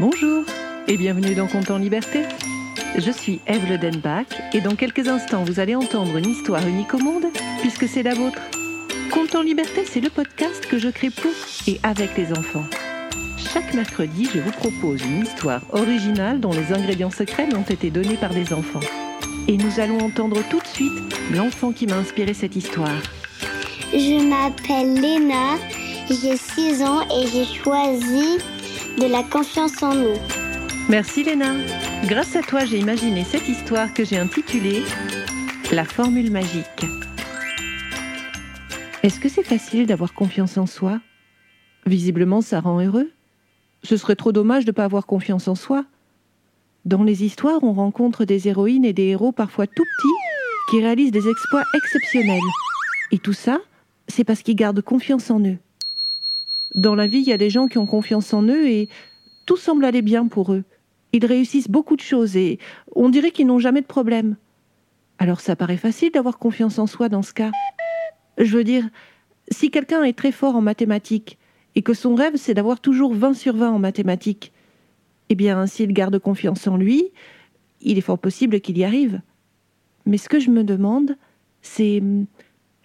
[0.00, 0.44] Bonjour
[0.88, 2.22] et bienvenue dans Compte en Liberté.
[2.96, 6.98] Je suis Eve Ledenbach et dans quelques instants vous allez entendre une histoire unique au
[6.98, 7.26] monde
[7.60, 8.40] puisque c'est la vôtre.
[9.12, 11.30] Compte en Liberté, c'est le podcast que je crée pour
[11.66, 12.64] et avec les enfants.
[13.52, 18.16] Chaque mercredi, je vous propose une histoire originale dont les ingrédients secrets m'ont été donnés
[18.16, 18.80] par des enfants.
[19.48, 23.02] Et nous allons entendre tout de suite l'enfant qui m'a inspiré cette histoire.
[23.92, 25.58] Je m'appelle Léna,
[26.08, 28.38] j'ai 6 ans et j'ai choisi
[28.98, 30.16] de la confiance en nous.
[30.88, 31.54] Merci Léna.
[32.06, 34.82] Grâce à toi, j'ai imaginé cette histoire que j'ai intitulée
[35.72, 36.84] La formule magique.
[39.02, 41.00] Est-ce que c'est facile d'avoir confiance en soi?
[41.86, 43.10] Visiblement, ça rend heureux.
[43.82, 45.84] Ce serait trop dommage de ne pas avoir confiance en soi.
[46.84, 51.12] Dans les histoires, on rencontre des héroïnes et des héros parfois tout petits qui réalisent
[51.12, 52.40] des exploits exceptionnels.
[53.12, 53.60] Et tout ça,
[54.08, 55.58] c'est parce qu'ils gardent confiance en eux.
[56.74, 58.88] Dans la vie, il y a des gens qui ont confiance en eux et
[59.46, 60.64] tout semble aller bien pour eux.
[61.12, 62.58] Ils réussissent beaucoup de choses et
[62.94, 64.36] on dirait qu'ils n'ont jamais de problème.
[65.18, 67.50] Alors ça paraît facile d'avoir confiance en soi dans ce cas.
[68.38, 68.88] Je veux dire,
[69.50, 71.38] si quelqu'un est très fort en mathématiques
[71.74, 74.52] et que son rêve c'est d'avoir toujours 20 sur 20 en mathématiques,
[75.28, 77.10] eh bien s'il garde confiance en lui,
[77.80, 79.20] il est fort possible qu'il y arrive.
[80.06, 81.16] Mais ce que je me demande,
[81.60, 82.02] c'est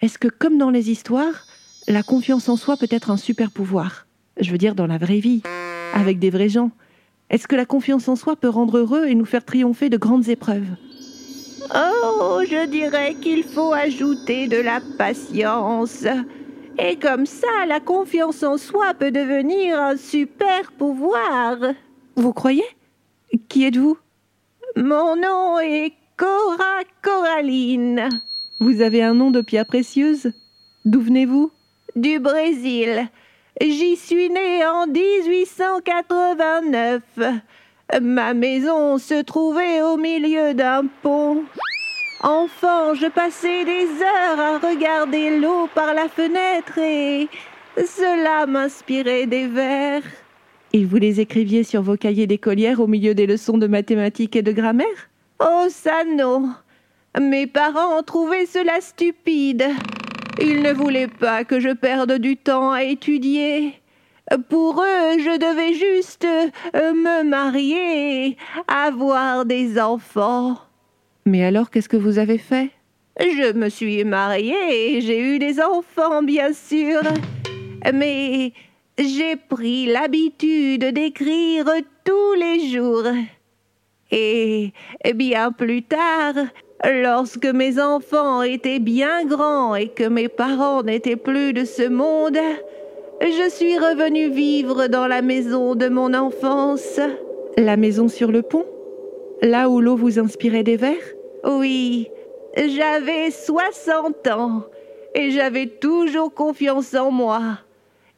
[0.00, 1.46] est-ce que comme dans les histoires,
[1.88, 4.06] la confiance en soi peut être un super pouvoir
[4.38, 5.42] Je veux dire dans la vraie vie,
[5.94, 6.70] avec des vrais gens.
[7.30, 10.28] Est-ce que la confiance en soi peut rendre heureux et nous faire triompher de grandes
[10.28, 10.76] épreuves?
[11.74, 16.06] Oh, je dirais qu'il faut ajouter de la patience.
[16.78, 21.56] Et comme ça, la confiance en soi peut devenir un super pouvoir.
[22.14, 22.64] Vous croyez?
[23.48, 23.98] Qui êtes-vous?
[24.76, 28.08] Mon nom est Cora Coraline.
[28.60, 30.30] Vous avez un nom de pierre précieuse?
[30.84, 31.50] D'où venez-vous?
[31.96, 33.08] Du Brésil.
[33.58, 37.00] J'y suis née en 1889.
[38.02, 41.44] Ma maison se trouvait au milieu d'un pont.
[42.22, 47.30] Enfant, je passais des heures à regarder l'eau par la fenêtre et
[47.78, 50.02] cela m'inspirait des vers.
[50.74, 54.42] Et vous les écriviez sur vos cahiers d'écolière au milieu des leçons de mathématiques et
[54.42, 55.08] de grammaire?
[55.40, 56.50] Oh, ça non
[57.18, 59.64] Mes parents trouvaient cela stupide.
[60.40, 63.74] Ils ne voulaient pas que je perde du temps à étudier.
[64.48, 68.36] Pour eux, je devais juste euh, me marier,
[68.68, 70.58] avoir des enfants.
[71.24, 72.70] Mais alors, qu'est-ce que vous avez fait?
[73.18, 77.00] Je me suis mariée et j'ai eu des enfants, bien sûr.
[77.94, 78.52] Mais
[78.98, 81.66] j'ai pris l'habitude d'écrire
[82.04, 83.06] tous les jours.
[84.10, 84.72] Et
[85.14, 86.34] bien plus tard,
[86.84, 92.38] lorsque mes enfants étaient bien grands et que mes parents n'étaient plus de ce monde,
[93.20, 97.00] je suis revenue vivre dans la maison de mon enfance.
[97.56, 98.66] La maison sur le pont
[99.42, 100.94] Là où l'eau vous inspirait des vers
[101.44, 102.08] Oui,
[102.56, 104.64] j'avais 60 ans
[105.14, 107.58] et j'avais toujours confiance en moi.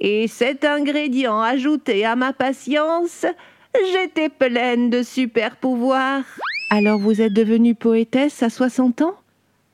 [0.00, 3.26] Et cet ingrédient ajouté à ma patience,
[3.92, 6.22] J'étais pleine de super pouvoirs.
[6.70, 9.14] Alors vous êtes devenue poétesse à 60 ans?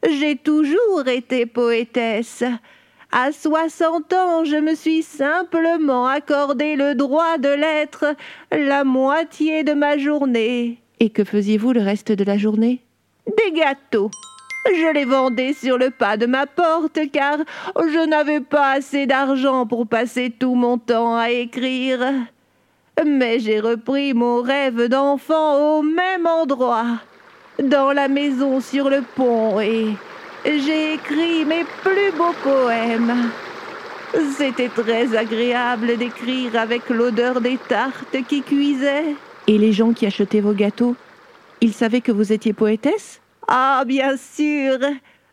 [0.08, 2.44] J'ai toujours été poétesse.
[3.12, 8.14] À 60 ans, je me suis simplement accordé le droit de l'être
[8.52, 10.78] la moitié de ma journée.
[11.00, 12.80] Et que faisiez-vous le reste de la journée?
[13.26, 14.10] Des gâteaux.
[14.66, 17.38] Je les vendais sur le pas de ma porte car
[17.76, 22.00] je n'avais pas assez d'argent pour passer tout mon temps à écrire
[23.06, 26.98] mais j'ai repris mon rêve d'enfant au même endroit,
[27.62, 29.94] dans la maison sur le pont, et
[30.44, 33.30] j'ai écrit mes plus beaux poèmes.
[34.36, 39.14] C'était très agréable d'écrire avec l'odeur des tartes qui cuisaient.
[39.46, 40.96] Et les gens qui achetaient vos gâteaux,
[41.60, 43.20] ils savaient que vous étiez poétesse?
[43.46, 44.78] Ah, bien sûr.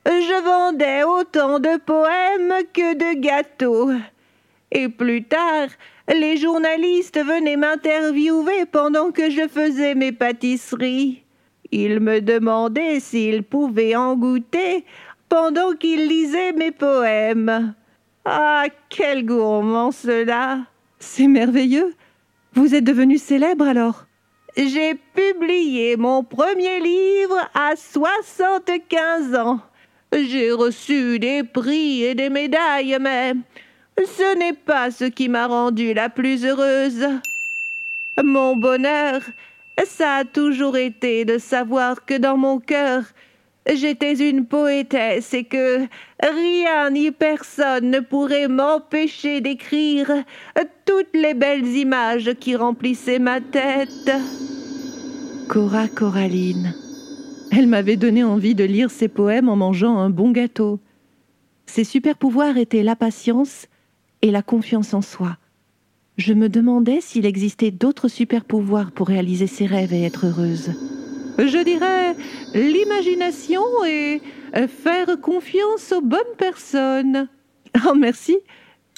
[0.06, 3.92] Je vendais autant de poèmes que de gâteaux.
[4.72, 5.70] Et plus tard,
[6.10, 11.24] les journalistes venaient m'interviewer pendant que je faisais mes pâtisseries.
[11.72, 14.86] Ils me demandaient s'ils pouvaient en goûter
[15.30, 17.74] pendant qu'ils lisaient mes poèmes.
[18.26, 20.60] Ah, quel gourmand cela
[21.00, 21.94] C'est merveilleux.
[22.54, 24.06] Vous êtes devenu célèbre alors?
[24.58, 29.60] J'ai publié mon premier livre à 75 ans.
[30.12, 33.34] J'ai reçu des prix et des médailles, mais
[34.06, 37.08] ce n'est pas ce qui m'a rendue la plus heureuse.
[38.24, 39.22] Mon bonheur,
[39.86, 43.04] ça a toujours été de savoir que dans mon cœur,
[43.72, 45.86] j'étais une poétesse et que
[46.22, 50.12] rien ni personne ne pourrait m'empêcher d'écrire
[50.86, 54.12] toutes les belles images qui remplissaient ma tête.
[55.48, 56.74] Cora Coraline.
[57.52, 60.80] Elle m'avait donné envie de lire ses poèmes en mangeant un bon gâteau.
[61.66, 63.68] Ses super pouvoirs étaient la patience
[64.28, 65.38] et la confiance en soi.
[66.18, 70.72] Je me demandais s'il existait d'autres super pouvoirs pour réaliser ses rêves et être heureuse.
[71.38, 72.16] Je dirais
[72.56, 74.22] l'imagination et
[74.68, 77.30] faire confiance aux bonnes personnes.
[77.88, 78.38] Oh, merci.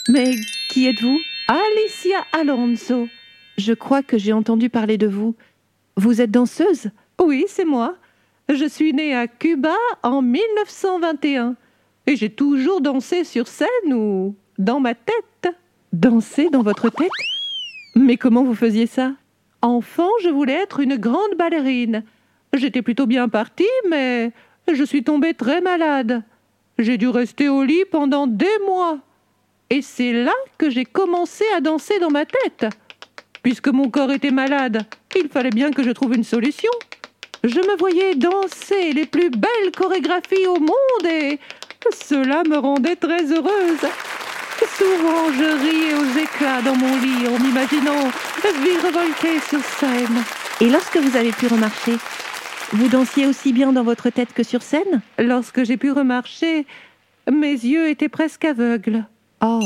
[0.08, 0.36] Mais
[0.72, 1.18] qui êtes-vous?
[1.48, 3.08] Alicia Alonso.
[3.58, 5.36] Je crois que j'ai entendu parler de vous.
[5.98, 6.92] Vous êtes danseuse?
[7.22, 7.98] Oui, c'est moi.
[8.48, 11.56] Je suis née à Cuba en 1921
[12.08, 15.56] et j'ai toujours dansé sur scène ou dans ma tête.
[15.92, 17.10] Danser dans votre tête
[17.96, 19.14] Mais comment vous faisiez ça?
[19.64, 22.04] Enfant, je voulais être une grande ballerine.
[22.54, 24.32] J'étais plutôt bien partie, mais
[24.72, 26.22] je suis tombée très malade.
[26.78, 29.00] J'ai dû rester au lit pendant des mois.
[29.72, 32.68] Et c'est là que j'ai commencé à danser dans ma tête.
[33.42, 34.86] Puisque mon corps était malade,
[35.16, 36.72] il fallait bien que je trouve une solution.
[37.44, 41.40] Je me voyais danser les plus belles chorégraphies au monde et
[41.92, 43.88] cela me rendait très heureuse.
[44.78, 48.10] Souvent, je riais aux éclats dans mon lit en m'imaginant
[48.64, 50.24] virevolter sur scène.
[50.62, 51.94] Et lorsque vous avez pu remarcher,
[52.74, 55.02] vous dansiez aussi bien dans votre tête que sur scène?
[55.18, 56.66] Lorsque j'ai pu remarcher,
[57.32, 59.06] mes yeux étaient presque aveugles.
[59.42, 59.66] Oh.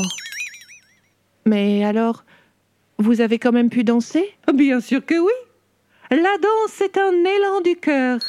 [1.44, 2.24] Mais alors,
[2.98, 4.34] vous avez quand même pu danser?
[4.52, 5.32] Bien sûr que oui.
[6.10, 8.20] La danse est un élan du cœur.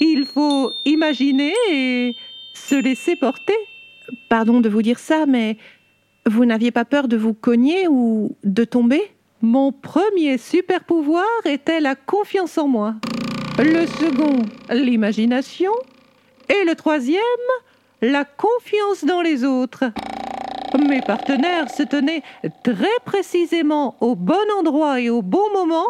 [0.00, 2.14] Il faut imaginer et
[2.54, 3.56] se laisser porter.
[4.28, 5.56] Pardon de vous dire ça, mais
[6.30, 9.02] vous n'aviez pas peur de vous cogner ou de tomber?
[9.42, 12.94] Mon premier super pouvoir était la confiance en moi.
[13.58, 15.72] Le second, l'imagination.
[16.48, 17.20] Et le troisième,
[18.00, 19.84] la confiance dans les autres.
[20.78, 22.22] Mes partenaires se tenaient
[22.62, 25.86] très précisément au bon endroit et au bon moment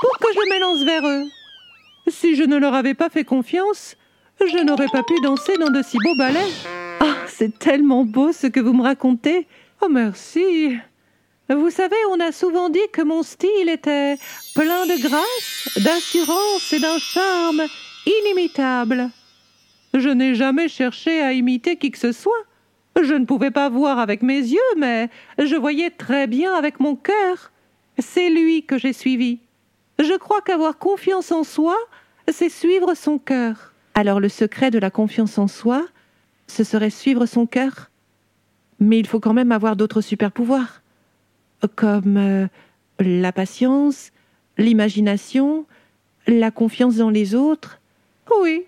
[0.00, 1.24] pour que je m'élance vers eux.
[2.08, 3.96] Si je ne leur avais pas fait confiance,
[4.40, 6.52] je n'aurais pas pu danser dans de si beaux ballets.
[7.00, 9.46] Ah, c'est tellement beau ce que vous me racontez.
[9.82, 10.76] Oh, merci.
[11.48, 14.16] Vous savez, on a souvent dit que mon style était
[14.54, 17.62] plein de grâce, d'assurance et d'un charme
[18.06, 19.10] inimitable.
[19.94, 22.44] Je n'ai jamais cherché à imiter qui que ce soit.
[23.00, 25.08] Je ne pouvais pas voir avec mes yeux, mais
[25.38, 27.52] je voyais très bien avec mon cœur.
[27.98, 29.38] C'est lui que j'ai suivi.
[29.98, 31.76] Je crois qu'avoir confiance en soi,
[32.28, 33.72] c'est suivre son cœur.
[33.94, 35.86] Alors le secret de la confiance en soi,
[36.46, 37.90] ce serait suivre son cœur?
[38.80, 40.82] Mais il faut quand même avoir d'autres super pouvoirs,
[41.74, 42.46] comme euh,
[43.00, 44.12] la patience,
[44.58, 45.66] l'imagination,
[46.26, 47.80] la confiance dans les autres.
[48.42, 48.64] Oui,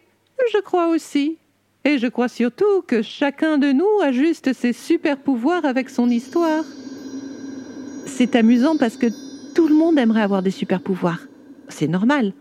[0.53, 1.37] je crois aussi.
[1.85, 6.65] Et je crois surtout que chacun de nous ajuste ses super pouvoirs avec son histoire.
[8.07, 9.07] C'est amusant parce que
[9.55, 11.21] tout le monde aimerait avoir des super pouvoirs.
[11.69, 12.33] C'est normal.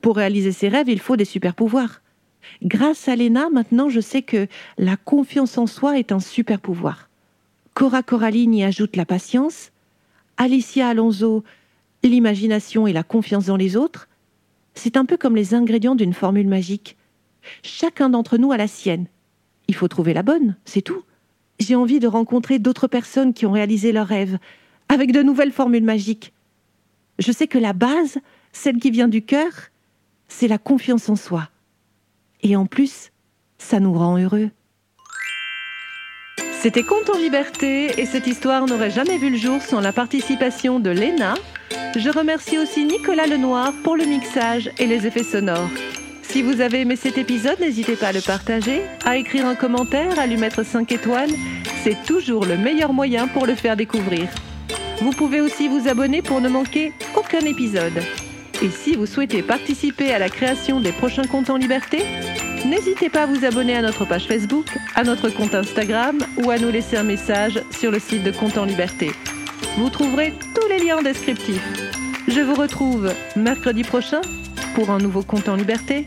[0.00, 2.02] Pour réaliser ses rêves, il faut des super pouvoirs.
[2.62, 4.46] Grâce à Léna, maintenant, je sais que
[4.78, 7.08] la confiance en soi est un super pouvoir.
[7.74, 9.72] Cora Coraline y ajoute la patience,
[10.36, 11.42] Alicia Alonso,
[12.02, 14.08] l'imagination et la confiance dans les autres.
[14.74, 16.96] C'est un peu comme les ingrédients d'une formule magique.
[17.62, 19.06] Chacun d'entre nous a la sienne.
[19.68, 21.02] Il faut trouver la bonne, c'est tout.
[21.60, 24.38] J'ai envie de rencontrer d'autres personnes qui ont réalisé leurs rêves,
[24.88, 26.32] avec de nouvelles formules magiques.
[27.18, 28.18] Je sais que la base,
[28.52, 29.50] celle qui vient du cœur,
[30.28, 31.48] c'est la confiance en soi.
[32.42, 33.12] Et en plus,
[33.58, 34.50] ça nous rend heureux.
[36.62, 40.78] C'était Conte en liberté et cette histoire n'aurait jamais vu le jour sans la participation
[40.78, 41.34] de Léna.
[41.96, 45.68] Je remercie aussi Nicolas Lenoir pour le mixage et les effets sonores.
[46.22, 50.20] Si vous avez aimé cet épisode, n'hésitez pas à le partager, à écrire un commentaire,
[50.20, 51.32] à lui mettre 5 étoiles.
[51.82, 54.28] C'est toujours le meilleur moyen pour le faire découvrir.
[55.00, 58.00] Vous pouvez aussi vous abonner pour ne manquer aucun épisode.
[58.62, 62.04] Et si vous souhaitez participer à la création des prochains comptes en liberté,
[62.64, 66.58] n'hésitez pas à vous abonner à notre page Facebook, à notre compte Instagram ou à
[66.58, 69.10] nous laisser un message sur le site de Compte en liberté.
[69.78, 71.62] Vous trouverez tous les liens descriptifs.
[72.28, 74.20] Je vous retrouve mercredi prochain
[74.74, 76.06] pour un nouveau compte en liberté.